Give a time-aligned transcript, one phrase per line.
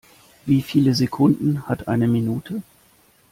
[0.47, 2.63] Wie viele Sekunden hat eine Minute?